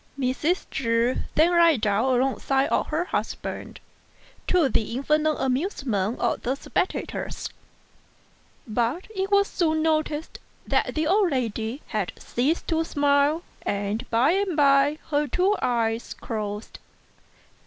Mrs. 0.17 0.65
Chu 0.71 1.17
then 1.35 1.51
lay 1.55 1.77
down 1.77 2.05
alongside 2.05 2.69
of 2.69 2.87
her 2.87 3.05
husband, 3.05 3.79
to 4.47 4.67
the 4.67 4.95
infinite 4.95 5.35
amusement 5.35 6.19
of 6.19 6.41
the 6.41 6.55
spectators; 6.55 7.47
but 8.67 9.05
it 9.15 9.29
was 9.29 9.47
soon 9.47 9.83
noticed 9.83 10.39
that 10.65 10.95
the 10.95 11.05
old 11.05 11.29
lady 11.29 11.83
had 11.89 12.13
ceased 12.17 12.67
to 12.69 12.83
smile, 12.83 13.43
and 13.61 14.09
by 14.09 14.31
and 14.31 14.57
by 14.57 14.97
her 15.11 15.27
two 15.27 15.55
eyes 15.61 16.15
closed. 16.15 16.79